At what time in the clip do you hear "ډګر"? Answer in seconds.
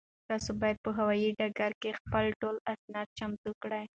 1.39-1.71